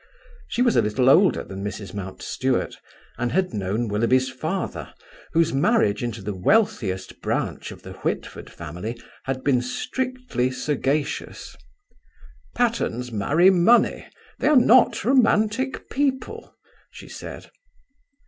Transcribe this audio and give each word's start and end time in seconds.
She 0.47 0.63
was 0.63 0.75
a 0.75 0.81
little 0.81 1.11
older 1.11 1.43
than 1.43 1.63
Mrs. 1.63 1.93
Mountstuart, 1.93 2.73
and 3.19 3.31
had 3.31 3.53
known 3.53 3.87
Willoughby's 3.87 4.31
father, 4.31 4.95
whose 5.33 5.53
marriage 5.53 6.01
into 6.03 6.23
the 6.23 6.33
wealthiest 6.35 7.21
branch 7.21 7.69
of 7.69 7.83
the 7.83 7.93
Whitford 7.93 8.49
family 8.51 8.99
had 9.25 9.43
been 9.43 9.61
strictly 9.61 10.49
sagacious. 10.49 11.55
"Patternes 12.55 13.11
marry 13.11 13.51
money; 13.51 14.07
they 14.39 14.47
are 14.47 14.55
not 14.55 15.05
romantic 15.05 15.87
people," 15.87 16.55
she 16.89 17.07
said. 17.07 17.51